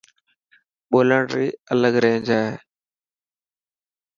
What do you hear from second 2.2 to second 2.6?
هي.